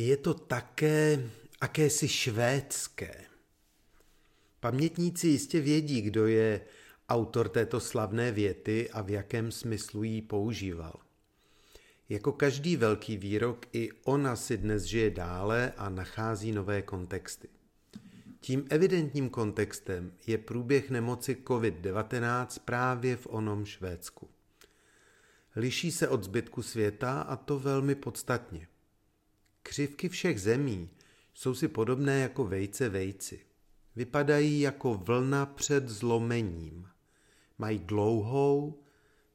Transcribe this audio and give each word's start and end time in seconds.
Je 0.00 0.16
to 0.16 0.34
také 0.34 1.30
akési 1.60 2.08
švédské. 2.08 3.24
Pamětníci 4.60 5.28
jistě 5.28 5.60
vědí, 5.60 6.02
kdo 6.02 6.26
je 6.26 6.60
autor 7.08 7.48
této 7.48 7.80
slavné 7.80 8.32
věty 8.32 8.90
a 8.90 9.02
v 9.02 9.10
jakém 9.10 9.52
smyslu 9.52 10.02
ji 10.02 10.22
používal. 10.22 11.00
Jako 12.08 12.32
každý 12.32 12.76
velký 12.76 13.16
výrok, 13.16 13.66
i 13.72 13.90
ona 14.04 14.36
si 14.36 14.56
dnes 14.56 14.82
žije 14.82 15.10
dále 15.10 15.72
a 15.76 15.88
nachází 15.88 16.52
nové 16.52 16.82
kontexty. 16.82 17.48
Tím 18.40 18.66
evidentním 18.70 19.30
kontextem 19.30 20.12
je 20.26 20.38
průběh 20.38 20.90
nemoci 20.90 21.36
COVID-19 21.44 22.60
právě 22.64 23.16
v 23.16 23.26
onom 23.26 23.64
Švédsku. 23.64 24.28
Liší 25.56 25.92
se 25.92 26.08
od 26.08 26.24
zbytku 26.24 26.62
světa 26.62 27.20
a 27.20 27.36
to 27.36 27.58
velmi 27.58 27.94
podstatně. 27.94 28.66
Křivky 29.62 30.08
všech 30.08 30.40
zemí 30.40 30.90
jsou 31.34 31.54
si 31.54 31.68
podobné 31.68 32.20
jako 32.20 32.44
vejce 32.44 32.88
vejci. 32.88 33.40
Vypadají 33.96 34.60
jako 34.60 34.94
vlna 34.94 35.46
před 35.46 35.88
zlomením. 35.88 36.88
Mají 37.58 37.78
dlouhou, 37.78 38.82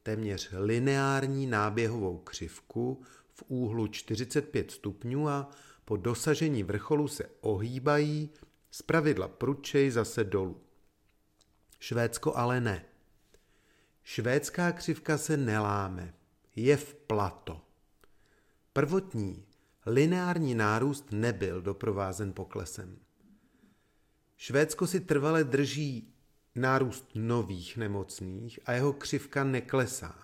téměř 0.04 0.50
lineární 0.54 1.48
náběhovou 1.48 2.18
křivku 2.18 3.04
v 3.34 3.44
úhlu 3.48 3.88
45 3.88 4.72
stupňů 4.72 5.30
a 5.30 5.50
po 5.86 5.98
dosažení 5.98 6.64
vrcholu 6.64 7.08
se 7.08 7.30
ohýbají, 7.42 8.30
zpravidla 8.72 9.28
prudčej 9.28 9.92
zase 9.92 10.24
dolů. 10.24 10.62
Švédsko 11.80 12.36
ale 12.36 12.62
ne. 12.62 12.86
Švédská 14.04 14.72
křivka 14.72 15.18
se 15.18 15.38
neláme, 15.38 16.14
je 16.56 16.78
v 16.78 16.94
plato. 16.94 17.62
Prvotní, 18.74 19.46
lineární 19.86 20.56
nárůst 20.56 21.12
nebyl 21.12 21.62
doprovázen 21.62 22.34
poklesem. 22.34 23.00
Švédsko 24.38 24.88
si 24.88 25.00
trvale 25.00 25.44
drží 25.44 26.14
nárůst 26.56 27.10
nových 27.16 27.78
nemocných 27.78 28.60
a 28.66 28.72
jeho 28.72 28.94
křivka 28.94 29.44
neklesá. 29.44 30.16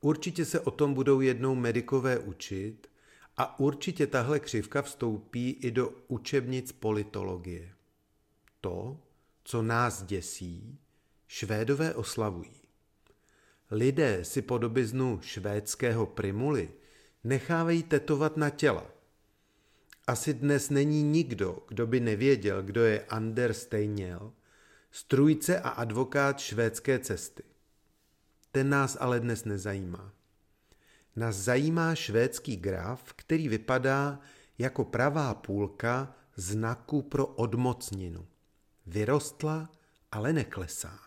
Určitě 0.00 0.44
se 0.44 0.60
o 0.60 0.70
tom 0.70 0.94
budou 0.94 1.20
jednou 1.20 1.54
medikové 1.54 2.18
učit 2.18 2.90
a 3.36 3.58
určitě 3.60 4.06
tahle 4.06 4.40
křivka 4.40 4.82
vstoupí 4.82 5.50
i 5.50 5.70
do 5.70 5.92
učebnic 6.08 6.72
politologie. 6.72 7.72
To, 8.60 9.00
co 9.44 9.62
nás 9.62 10.02
děsí, 10.02 10.78
Švédové 11.26 11.94
oslavují. 11.94 12.60
Lidé 13.70 14.24
si 14.24 14.42
podobiznu 14.42 15.20
švédského 15.22 16.06
primuly 16.06 16.70
nechávají 17.24 17.82
tetovat 17.82 18.36
na 18.36 18.50
těla. 18.50 18.86
Asi 20.06 20.34
dnes 20.34 20.70
není 20.70 21.02
nikdo, 21.02 21.58
kdo 21.68 21.86
by 21.86 22.00
nevěděl, 22.00 22.62
kdo 22.62 22.84
je 22.84 23.04
Anders 23.04 23.62
Stejněl, 23.62 24.32
strůjce 24.90 25.60
a 25.60 25.68
advokát 25.68 26.40
švédské 26.40 26.98
cesty. 26.98 27.42
Ten 28.52 28.70
nás 28.70 28.96
ale 29.00 29.20
dnes 29.20 29.44
nezajímá. 29.44 30.12
Nás 31.16 31.36
zajímá 31.36 31.94
švédský 31.94 32.56
graf, 32.56 33.12
který 33.12 33.48
vypadá 33.48 34.20
jako 34.58 34.84
pravá 34.84 35.34
půlka 35.34 36.14
znaku 36.36 37.02
pro 37.02 37.26
odmocninu. 37.26 38.26
Vyrostla, 38.86 39.70
ale 40.12 40.32
neklesá. 40.32 40.98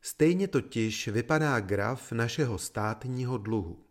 Stejně 0.00 0.48
totiž 0.48 1.08
vypadá 1.08 1.60
graf 1.60 2.12
našeho 2.12 2.58
státního 2.58 3.38
dluhu. 3.38 3.85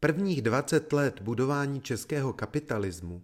Prvních 0.00 0.42
20 0.42 0.92
let 0.92 1.20
budování 1.22 1.80
českého 1.80 2.32
kapitalismu 2.32 3.22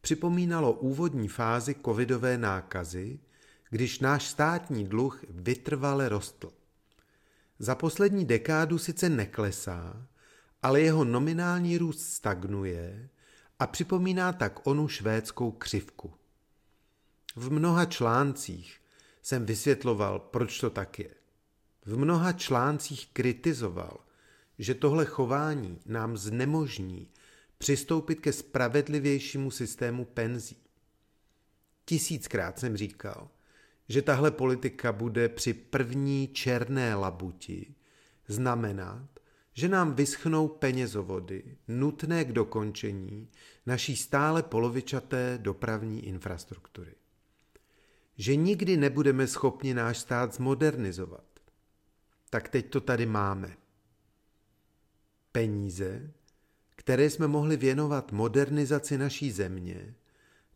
připomínalo 0.00 0.72
úvodní 0.72 1.28
fázi 1.28 1.76
covidové 1.84 2.38
nákazy, 2.38 3.18
když 3.70 4.00
náš 4.00 4.28
státní 4.28 4.84
dluh 4.84 5.24
vytrvale 5.28 6.08
rostl. 6.08 6.52
Za 7.58 7.74
poslední 7.74 8.24
dekádu 8.24 8.78
sice 8.78 9.08
neklesá, 9.08 10.06
ale 10.62 10.80
jeho 10.80 11.04
nominální 11.04 11.78
růst 11.78 12.08
stagnuje 12.08 13.08
a 13.58 13.66
připomíná 13.66 14.32
tak 14.32 14.66
onu 14.66 14.88
švédskou 14.88 15.50
křivku. 15.50 16.14
V 17.36 17.52
mnoha 17.52 17.84
článcích 17.84 18.80
jsem 19.22 19.46
vysvětloval, 19.46 20.18
proč 20.18 20.60
to 20.60 20.70
tak 20.70 20.98
je. 20.98 21.10
V 21.84 21.98
mnoha 21.98 22.32
článcích 22.32 23.08
kritizoval, 23.12 24.05
že 24.58 24.74
tohle 24.74 25.04
chování 25.04 25.78
nám 25.86 26.16
znemožní 26.16 27.10
přistoupit 27.58 28.20
ke 28.20 28.32
spravedlivějšímu 28.32 29.50
systému 29.50 30.04
penzí. 30.04 30.56
Tisíckrát 31.84 32.58
jsem 32.58 32.76
říkal, 32.76 33.28
že 33.88 34.02
tahle 34.02 34.30
politika 34.30 34.92
bude 34.92 35.28
při 35.28 35.54
první 35.54 36.28
černé 36.28 36.94
labuti 36.94 37.74
znamenat, 38.28 39.08
že 39.54 39.68
nám 39.68 39.94
vyschnou 39.94 40.48
penězovody 40.48 41.56
nutné 41.68 42.24
k 42.24 42.32
dokončení 42.32 43.28
naší 43.66 43.96
stále 43.96 44.42
polovičaté 44.42 45.38
dopravní 45.42 46.06
infrastruktury. 46.06 46.94
Že 48.16 48.36
nikdy 48.36 48.76
nebudeme 48.76 49.26
schopni 49.26 49.74
náš 49.74 49.98
stát 49.98 50.34
zmodernizovat. 50.34 51.24
Tak 52.30 52.48
teď 52.48 52.70
to 52.70 52.80
tady 52.80 53.06
máme. 53.06 53.56
Peníze, 55.36 56.10
které 56.76 57.10
jsme 57.10 57.26
mohli 57.26 57.56
věnovat 57.56 58.12
modernizaci 58.12 58.98
naší 58.98 59.30
země, 59.30 59.94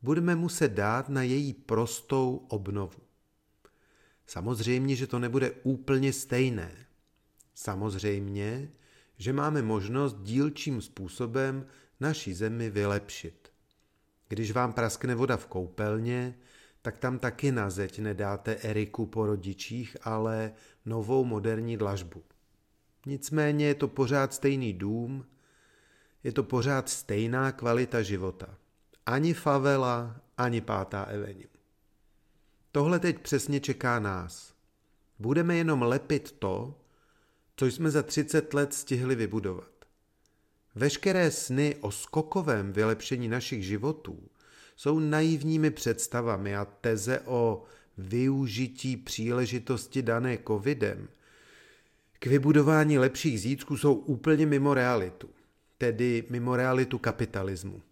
budeme 0.03 0.37
muset 0.37 0.73
dát 0.73 1.09
na 1.09 1.23
její 1.23 1.53
prostou 1.53 2.47
obnovu. 2.49 2.99
Samozřejmě, 4.27 4.97
že 4.97 5.07
to 5.07 5.19
nebude 5.19 5.51
úplně 5.51 6.13
stejné. 6.13 6.73
Samozřejmě, 7.55 8.71
že 9.19 9.33
máme 9.33 9.63
možnost 9.63 10.17
dílčím 10.23 10.83
způsobem 10.83 11.67
naší 12.01 12.35
zemi 12.35 12.71
vylepšit. 12.71 13.49
Když 14.29 14.51
vám 14.53 14.73
praskne 14.73 15.15
voda 15.15 15.37
v 15.37 15.47
koupelně, 15.47 16.39
tak 16.83 16.99
tam 16.99 17.19
taky 17.19 17.53
na 17.53 17.71
zeď 17.71 17.99
nedáte 17.99 18.55
Eriku 18.55 19.07
po 19.07 19.27
rodičích, 19.27 19.97
ale 20.03 20.53
novou 20.85 21.25
moderní 21.25 21.77
dlažbu. 21.77 22.23
Nicméně 23.07 23.67
je 23.67 23.75
to 23.75 23.89
pořád 23.89 24.35
stejný 24.35 24.73
dům, 24.73 25.27
je 26.25 26.33
to 26.33 26.43
pořád 26.43 26.89
stejná 26.89 27.53
kvalita 27.53 28.03
života. 28.03 28.55
Ani 29.07 29.35
favela, 29.35 30.17
ani 30.39 30.61
pátá 30.61 31.03
Eveniu. 31.03 31.49
Tohle 32.73 32.99
teď 32.99 33.19
přesně 33.19 33.61
čeká 33.61 33.99
nás. 33.99 34.55
Budeme 35.19 35.57
jenom 35.57 35.83
lepit 35.83 36.33
to, 36.33 36.75
co 37.57 37.67
jsme 37.67 37.91
za 37.91 38.03
30 38.03 38.55
let 38.55 38.75
stihli 38.75 39.15
vybudovat. 39.15 39.71
Veškeré 40.75 41.31
sny 41.31 41.77
o 41.81 41.91
skokovém 41.91 42.73
vylepšení 42.73 43.29
našich 43.29 43.65
životů 43.65 44.29
jsou 44.77 44.99
naivními 44.99 45.71
představami 45.71 46.57
a 46.57 46.65
teze 46.65 47.21
o 47.21 47.65
využití 47.99 48.97
příležitosti 48.97 50.03
dané 50.03 50.39
covidem 50.47 51.09
k 52.23 52.27
vybudování 52.27 52.99
lepších 52.99 53.41
zítřků 53.41 53.77
jsou 53.77 53.95
úplně 53.95 54.47
mimo 54.47 54.75
realitu, 54.75 55.31
tedy 55.79 56.25
mimo 56.31 56.57
realitu 56.57 56.99
kapitalismu. 56.99 57.83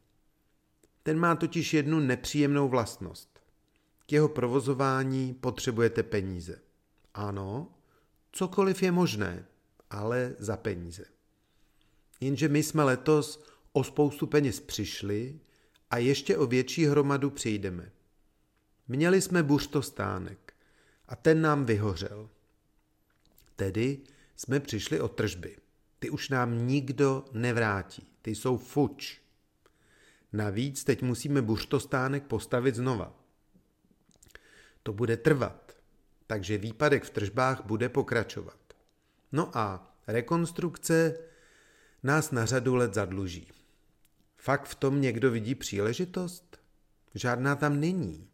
Ten 1.02 1.18
má 1.18 1.34
totiž 1.34 1.74
jednu 1.74 2.00
nepříjemnou 2.00 2.68
vlastnost. 2.68 3.40
K 4.06 4.12
jeho 4.12 4.28
provozování 4.28 5.34
potřebujete 5.34 6.02
peníze. 6.02 6.60
Ano, 7.14 7.74
cokoliv 8.32 8.82
je 8.82 8.92
možné, 8.92 9.44
ale 9.90 10.34
za 10.38 10.56
peníze. 10.56 11.04
Jenže 12.20 12.48
my 12.48 12.62
jsme 12.62 12.84
letos 12.84 13.44
o 13.72 13.84
spoustu 13.84 14.26
peněz 14.26 14.60
přišli 14.60 15.40
a 15.90 15.98
ještě 15.98 16.36
o 16.36 16.46
větší 16.46 16.86
hromadu 16.86 17.30
přijdeme. 17.30 17.92
Měli 18.88 19.20
jsme 19.20 19.42
buřtostánek 19.42 20.52
a 21.08 21.16
ten 21.16 21.40
nám 21.40 21.64
vyhořel. 21.64 22.28
Tedy 23.56 23.98
jsme 24.38 24.60
přišli 24.60 25.00
o 25.00 25.08
tržby. 25.08 25.56
Ty 25.98 26.10
už 26.10 26.28
nám 26.28 26.66
nikdo 26.66 27.24
nevrátí. 27.32 28.06
Ty 28.22 28.34
jsou 28.34 28.58
fuč. 28.58 29.20
Navíc 30.32 30.84
teď 30.84 31.02
musíme 31.02 31.42
buřtostánek 31.42 32.22
postavit 32.22 32.74
znova. 32.74 33.14
To 34.82 34.92
bude 34.92 35.16
trvat, 35.16 35.76
takže 36.26 36.58
výpadek 36.58 37.04
v 37.04 37.10
tržbách 37.10 37.64
bude 37.64 37.88
pokračovat. 37.88 38.58
No 39.32 39.56
a 39.56 39.96
rekonstrukce 40.06 41.18
nás 42.02 42.30
na 42.30 42.46
řadu 42.46 42.74
let 42.74 42.94
zadluží. 42.94 43.48
Fakt 44.36 44.64
v 44.64 44.74
tom 44.74 45.00
někdo 45.00 45.30
vidí 45.30 45.54
příležitost? 45.54 46.60
Žádná 47.14 47.56
tam 47.56 47.80
není. 47.80 48.28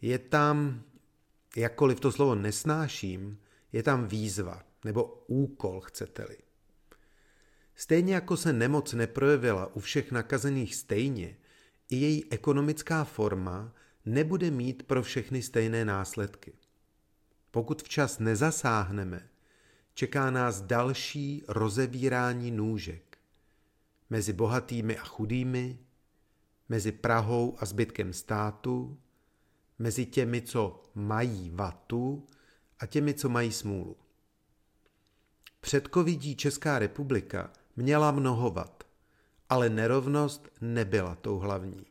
Je 0.00 0.18
tam, 0.18 0.82
jakkoliv 1.56 2.00
to 2.00 2.12
slovo 2.12 2.34
nesnáším, 2.34 3.38
je 3.72 3.82
tam 3.82 4.06
výzva 4.06 4.62
nebo 4.86 5.24
úkol, 5.26 5.80
chcete-li. 5.80 6.36
Stejně 7.74 8.14
jako 8.14 8.36
se 8.36 8.52
nemoc 8.52 8.92
neprojevila 8.92 9.76
u 9.76 9.80
všech 9.80 10.12
nakazených 10.12 10.74
stejně, 10.74 11.36
i 11.90 11.96
její 11.96 12.32
ekonomická 12.32 13.04
forma 13.04 13.74
nebude 14.04 14.50
mít 14.50 14.82
pro 14.82 15.02
všechny 15.02 15.42
stejné 15.42 15.84
následky. 15.84 16.52
Pokud 17.50 17.82
včas 17.82 18.18
nezasáhneme, 18.18 19.28
čeká 19.94 20.30
nás 20.30 20.60
další 20.60 21.44
rozevírání 21.48 22.50
nůžek 22.50 23.18
mezi 24.10 24.32
bohatými 24.32 24.98
a 24.98 25.04
chudými, 25.04 25.78
mezi 26.68 26.92
Prahou 26.92 27.56
a 27.58 27.66
zbytkem 27.66 28.12
státu, 28.12 28.98
mezi 29.78 30.06
těmi, 30.06 30.42
co 30.42 30.82
mají 30.94 31.50
vatu 31.50 32.26
a 32.78 32.86
těmi, 32.86 33.14
co 33.14 33.28
mají 33.28 33.52
smůlu. 33.52 33.96
Předkovidí 35.66 36.36
Česká 36.36 36.78
republika 36.78 37.50
měla 37.76 38.10
mnoho 38.10 38.50
vat, 38.50 38.84
ale 39.48 39.68
nerovnost 39.68 40.48
nebyla 40.60 41.14
tou 41.14 41.38
hlavní. 41.38 41.86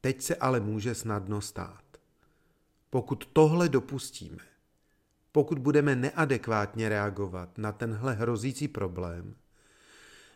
Teď 0.00 0.22
se 0.22 0.36
ale 0.36 0.60
může 0.60 0.94
snadno 0.94 1.40
stát. 1.40 1.84
Pokud 2.90 3.26
tohle 3.32 3.68
dopustíme, 3.68 4.42
pokud 5.32 5.58
budeme 5.58 5.96
neadekvátně 5.96 6.88
reagovat 6.88 7.58
na 7.58 7.72
tenhle 7.72 8.14
hrozící 8.14 8.68
problém, 8.68 9.34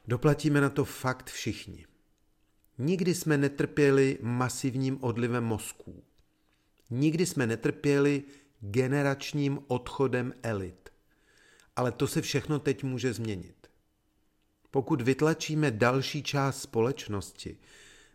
doplatíme 0.06 0.60
na 0.60 0.70
to 0.70 0.84
fakt 0.84 1.30
všichni. 1.30 1.86
Nikdy 2.78 3.14
jsme 3.14 3.38
netrpěli 3.38 4.18
masivním 4.22 4.98
odlivem 5.04 5.44
mozků. 5.44 6.02
Nikdy 6.90 7.26
jsme 7.26 7.46
netrpěli 7.46 8.22
generačním 8.60 9.58
odchodem 9.66 10.32
elit. 10.42 10.83
Ale 11.76 11.92
to 11.92 12.06
se 12.06 12.22
všechno 12.22 12.58
teď 12.58 12.84
může 12.84 13.12
změnit. 13.12 13.66
Pokud 14.70 15.00
vytlačíme 15.00 15.70
další 15.70 16.22
část 16.22 16.62
společnosti 16.62 17.58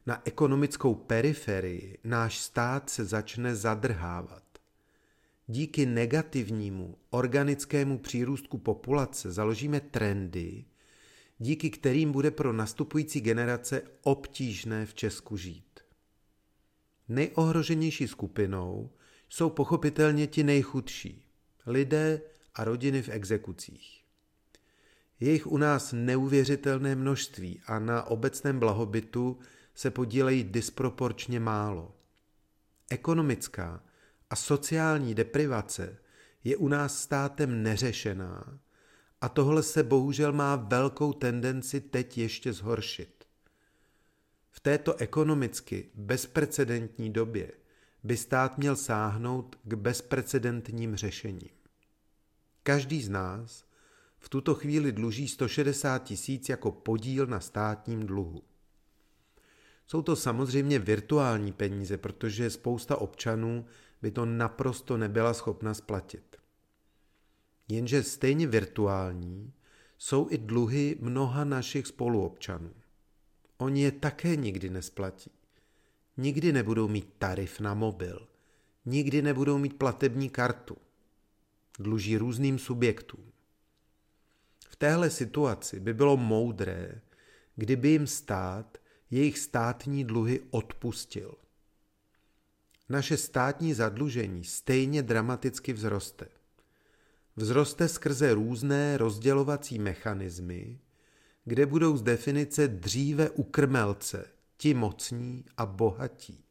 na 0.05 0.21
ekonomickou 0.25 0.95
periferii, 0.95 1.97
náš 2.03 2.39
stát 2.39 2.89
se 2.89 3.05
začne 3.05 3.55
zadrhávat. 3.55 4.43
Díky 5.47 5.85
negativnímu 5.85 6.97
organickému 7.09 7.99
přírůstku 7.99 8.57
populace 8.57 9.31
založíme 9.31 9.79
trendy, 9.79 10.65
díky 11.37 11.69
kterým 11.69 12.11
bude 12.11 12.31
pro 12.31 12.53
nastupující 12.53 13.21
generace 13.21 13.81
obtížné 14.03 14.85
v 14.85 14.93
Česku 14.93 15.37
žít. 15.37 15.79
Nejohroženější 17.07 18.07
skupinou 18.07 18.89
jsou 19.29 19.49
pochopitelně 19.49 20.27
ti 20.27 20.43
nejchudší, 20.43 21.23
lidé 21.65 22.21
a 22.55 22.63
rodiny 22.63 23.01
v 23.01 23.09
exekucích. 23.09 24.03
Je 25.19 25.31
jich 25.31 25.47
u 25.47 25.57
nás 25.57 25.93
neuvěřitelné 25.93 26.95
množství 26.95 27.61
a 27.65 27.79
na 27.79 28.03
obecném 28.03 28.59
blahobytu 28.59 29.39
se 29.75 29.91
podílejí 29.91 30.43
disproporčně 30.43 31.39
málo. 31.39 31.95
Ekonomická 32.89 33.83
a 34.29 34.35
sociální 34.35 35.15
deprivace 35.15 35.97
je 36.43 36.57
u 36.57 36.67
nás 36.67 37.01
státem 37.01 37.63
neřešená 37.63 38.59
a 39.21 39.29
tohle 39.29 39.63
se 39.63 39.83
bohužel 39.83 40.33
má 40.33 40.55
velkou 40.55 41.13
tendenci 41.13 41.81
teď 41.81 42.17
ještě 42.17 42.53
zhoršit. 42.53 43.25
V 44.51 44.59
této 44.59 44.95
ekonomicky 44.95 45.89
bezprecedentní 45.95 47.09
době 47.09 47.51
by 48.03 48.17
stát 48.17 48.57
měl 48.57 48.75
sáhnout 48.75 49.55
k 49.63 49.73
bezprecedentním 49.73 50.95
řešením. 50.95 51.58
Každý 52.69 53.01
z 53.01 53.09
nás 53.09 53.65
v 54.19 54.29
tuto 54.29 54.55
chvíli 54.55 54.91
dluží 54.91 55.27
160 55.27 56.03
tisíc 56.03 56.49
jako 56.49 56.71
podíl 56.71 57.27
na 57.27 57.39
státním 57.39 58.05
dluhu. 58.05 58.43
Jsou 59.87 60.01
to 60.01 60.15
samozřejmě 60.15 60.79
virtuální 60.79 61.51
peníze, 61.51 61.97
protože 61.97 62.49
spousta 62.49 62.95
občanů 62.95 63.65
by 64.01 64.11
to 64.11 64.25
naprosto 64.25 64.97
nebyla 64.97 65.33
schopna 65.33 65.73
splatit. 65.73 66.37
Jenže 67.67 68.03
stejně 68.03 68.47
virtuální 68.47 69.53
jsou 69.97 70.27
i 70.29 70.37
dluhy 70.37 70.97
mnoha 70.99 71.43
našich 71.43 71.87
spoluobčanů. 71.87 72.73
Oni 73.57 73.81
je 73.81 73.91
také 73.91 74.35
nikdy 74.35 74.69
nesplatí. 74.69 75.31
Nikdy 76.17 76.53
nebudou 76.53 76.87
mít 76.87 77.13
tarif 77.17 77.59
na 77.59 77.73
mobil. 77.73 78.27
Nikdy 78.85 79.21
nebudou 79.21 79.57
mít 79.57 79.77
platební 79.77 80.29
kartu. 80.29 80.77
Dluží 81.79 82.17
různým 82.17 82.59
subjektům. 82.59 83.31
V 84.69 84.75
téhle 84.75 85.09
situaci 85.09 85.79
by 85.79 85.93
bylo 85.93 86.17
moudré, 86.17 87.01
kdyby 87.55 87.89
jim 87.89 88.07
stát 88.07 88.77
jejich 89.11 89.39
státní 89.39 90.05
dluhy 90.05 90.41
odpustil. 90.49 91.35
Naše 92.89 93.17
státní 93.17 93.73
zadlužení 93.73 94.43
stejně 94.43 95.03
dramaticky 95.03 95.73
vzroste. 95.73 96.27
Vzroste 97.37 97.87
skrze 97.87 98.33
různé 98.33 98.97
rozdělovací 98.97 99.79
mechanismy, 99.79 100.79
kde 101.45 101.65
budou 101.65 101.97
z 101.97 102.01
definice 102.01 102.67
dříve 102.67 103.29
ukrmelce, 103.29 104.25
ti 104.57 104.73
mocní 104.73 105.45
a 105.57 105.65
bohatí. 105.65 106.43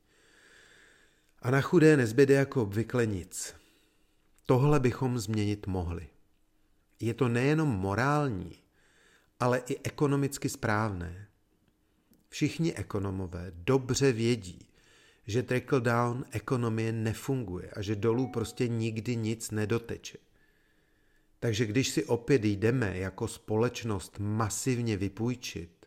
A 1.42 1.50
na 1.50 1.60
chudé 1.60 1.96
nezbyde 1.96 2.34
jako 2.34 2.62
obvykle 2.62 3.06
nic. 3.06 3.54
Tohle 4.50 4.80
bychom 4.80 5.18
změnit 5.18 5.66
mohli. 5.66 6.08
Je 7.00 7.14
to 7.14 7.28
nejenom 7.28 7.68
morální, 7.68 8.62
ale 9.40 9.58
i 9.58 9.78
ekonomicky 9.84 10.48
správné. 10.48 11.28
Všichni 12.28 12.74
ekonomové 12.74 13.52
dobře 13.54 14.12
vědí, 14.12 14.68
že 15.26 15.42
trickle-down 15.42 16.24
ekonomie 16.30 16.92
nefunguje 16.92 17.70
a 17.70 17.82
že 17.82 17.96
dolů 17.96 18.28
prostě 18.28 18.68
nikdy 18.68 19.16
nic 19.16 19.50
nedoteče. 19.50 20.18
Takže 21.40 21.66
když 21.66 21.88
si 21.88 22.04
opět 22.04 22.44
jdeme 22.44 22.98
jako 22.98 23.28
společnost 23.28 24.18
masivně 24.18 24.96
vypůjčit, 24.96 25.86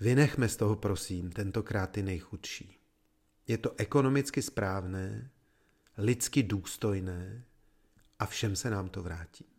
vynechme 0.00 0.48
z 0.48 0.56
toho 0.56 0.76
prosím 0.76 1.30
tentokrát 1.30 1.90
ty 1.90 2.02
nejchudší. 2.02 2.78
Je 3.48 3.58
to 3.58 3.72
ekonomicky 3.76 4.42
správné, 4.42 5.30
lidsky 5.98 6.42
důstojné 6.42 7.44
a 8.18 8.26
všem 8.26 8.56
se 8.56 8.70
nám 8.70 8.88
to 8.88 9.02
vrátí. 9.02 9.55